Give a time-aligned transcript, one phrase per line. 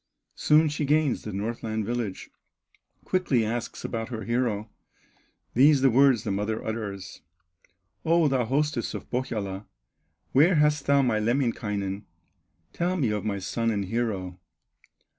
[0.33, 2.31] Soon she gains the Northland village,
[3.05, 4.67] Quickly asks about her hero,
[5.53, 7.21] These the words the mother utters:
[8.03, 9.67] "O thou hostess of Pohyola,
[10.31, 12.07] Where hast thou my Lemminkainen?
[12.73, 14.39] Tell me of my son and hero!"